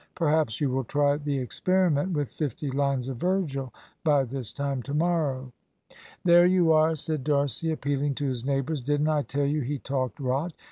Perhaps 0.15 0.59
you 0.59 0.71
will 0.71 0.83
try 0.83 1.15
the 1.15 1.37
experiment 1.37 2.11
with 2.13 2.33
fifty 2.33 2.71
lines 2.71 3.07
of 3.07 3.17
Virgil 3.17 3.71
by 4.03 4.23
this 4.23 4.51
time 4.51 4.81
to 4.81 4.95
morrow." 4.95 5.51
"There 6.25 6.47
you 6.47 6.71
are," 6.71 6.95
said 6.95 7.23
D'Arcy, 7.23 7.69
appealing 7.71 8.15
to 8.15 8.25
his 8.25 8.43
neighbours; 8.43 8.81
"didn't 8.81 9.09
I 9.09 9.21
tell 9.21 9.45
you 9.45 9.61
he 9.61 9.77
talked 9.77 10.19
rot? 10.19 10.53